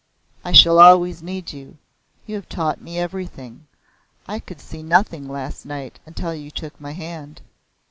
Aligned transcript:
"I 0.43 0.51
shall 0.51 0.79
always 0.79 1.21
need 1.21 1.53
you. 1.53 1.77
You 2.25 2.33
have 2.33 2.49
taught 2.49 2.81
me 2.81 2.97
everything. 2.97 3.67
I 4.27 4.39
could 4.39 4.59
see 4.59 4.81
nothing 4.81 5.29
last 5.29 5.63
night 5.63 5.99
until 6.07 6.33
you 6.33 6.49
took 6.49 6.81
my 6.81 6.93
hand." 6.93 7.43